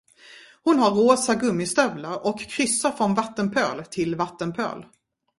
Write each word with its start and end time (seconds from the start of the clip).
Hon 0.63 0.79
har 0.79 0.91
rosa 0.91 1.35
gummistövlar 1.35 2.25
och 2.27 2.39
kryssar 2.39 2.91
från 2.91 3.13
vattenpöl 3.13 3.83
till 3.85 4.15
vattenpöl. 4.15 4.85